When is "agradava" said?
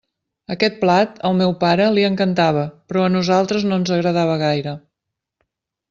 3.99-4.43